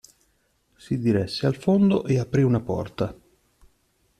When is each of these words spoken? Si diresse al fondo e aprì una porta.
Si 0.77 0.97
diresse 0.97 1.45
al 1.45 1.55
fondo 1.57 2.05
e 2.05 2.17
aprì 2.17 2.41
una 2.41 2.59
porta. 2.59 3.15